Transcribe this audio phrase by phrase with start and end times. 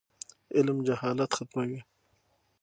[0.55, 1.81] علم جهالت ختموي.